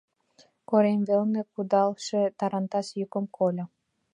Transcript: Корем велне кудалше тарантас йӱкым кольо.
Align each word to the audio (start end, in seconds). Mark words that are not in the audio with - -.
Корем 0.69 1.01
велне 1.07 1.41
кудалше 1.53 2.21
тарантас 2.37 2.87
йӱкым 2.97 3.25
кольо. 3.37 3.65